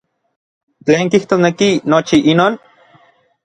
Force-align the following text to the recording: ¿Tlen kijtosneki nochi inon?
¿Tlen 0.87 1.11
kijtosneki 1.15 1.69
nochi 1.95 2.17
inon? 2.33 2.53